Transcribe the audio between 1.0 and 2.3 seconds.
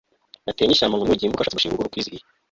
nugimbuka washatse gushing urugo rukwizihiye